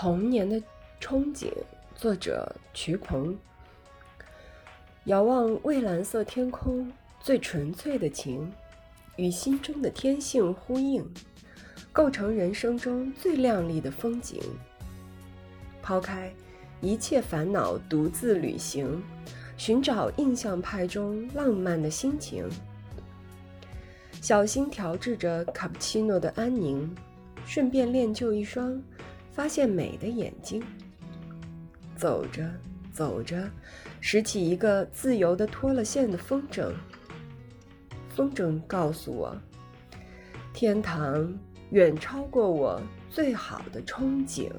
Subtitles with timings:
[0.00, 0.56] 童年的
[0.98, 1.52] 憧憬，
[1.94, 3.36] 作者瞿鹏。
[5.04, 6.90] 遥望蔚蓝色天空，
[7.20, 8.50] 最纯粹的情，
[9.16, 11.06] 与心中的天性呼应，
[11.92, 14.40] 构成人生中最亮丽的风景。
[15.82, 16.32] 抛开
[16.80, 19.02] 一切烦恼，独自旅行，
[19.58, 22.48] 寻找印象派中浪漫的心情。
[24.22, 26.90] 小心调制着卡布奇诺的安宁，
[27.44, 28.82] 顺便练就一双
[29.32, 30.62] 发现美的眼睛。
[31.96, 32.50] 走着
[32.92, 33.48] 走着，
[34.00, 36.72] 拾起一个自由的脱了线的风筝。
[38.08, 39.36] 风筝告诉我，
[40.52, 41.32] 天堂
[41.70, 44.50] 远超过我最好的憧憬。